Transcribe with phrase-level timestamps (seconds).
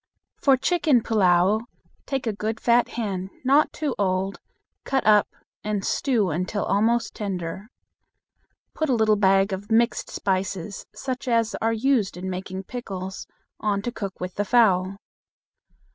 [0.41, 1.61] For chicken pullao,
[2.07, 4.39] take a good fat hen, not too old,
[4.83, 5.27] cut up
[5.63, 7.67] and stew until almost tender.
[8.73, 13.27] Put a little bag of "mixed spices," such as are used in making pickles,
[13.59, 14.97] on to cook with the fowl.